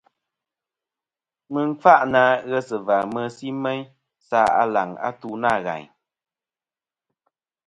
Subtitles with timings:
[1.51, 3.83] Mɨ n-kfâʼ na ghes va mesi meyn
[4.27, 5.87] sa aleŋ atu nâ ghàyn.